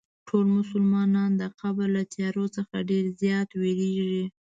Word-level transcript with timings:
ټول 0.27 0.45
مسلمانان 0.59 1.29
د 1.41 1.43
قبر 1.59 1.87
له 1.95 2.03
تیارو 2.13 2.45
څخه 2.55 2.75
ډېر 2.89 3.05
زیات 3.21 3.49
وېرېږي. 3.61 4.23